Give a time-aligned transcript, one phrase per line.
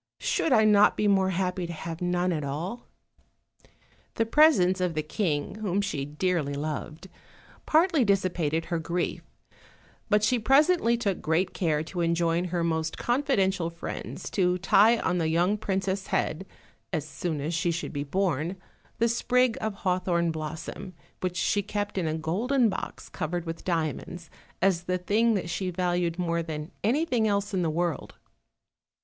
[0.19, 2.87] should I not be more happy to have none at all?"
[4.15, 7.07] The presence of the king, whom she dearly loved,
[7.67, 9.21] partly dissipated her grief,
[10.09, 15.19] but she presently took great care to enjoin her most confidential friends to tie on
[15.19, 16.47] the young princess' head,
[16.91, 18.53] as soon as she should be OLD, OLD FAIRY TALES.
[18.97, 23.45] 189 born, the sprig of nawthorn blossom, which she kept in a golden box covered
[23.45, 24.31] with diamonds,
[24.63, 28.15] as the thing that she valued more than everything else in the world.